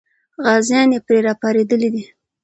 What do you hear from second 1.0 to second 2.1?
پرې راپارېدلي دي.